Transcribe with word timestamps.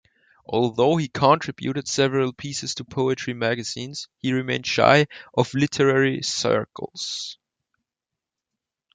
Although 0.47 0.97
he 0.97 1.07
contributed 1.07 1.87
several 1.87 2.33
pieces 2.33 2.73
to 2.73 2.83
poetry 2.83 3.35
magazines, 3.35 4.07
he 4.17 4.33
remained 4.33 4.65
shy 4.65 5.05
of 5.35 5.53
literary 5.53 6.23
circles. 6.23 7.37